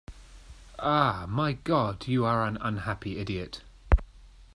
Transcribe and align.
Ah, 0.79 1.27
my 1.29 1.53
God, 1.53 2.07
you 2.07 2.25
are 2.25 2.43
an 2.43 2.57
unhappy 2.59 3.19
idiot! 3.19 3.61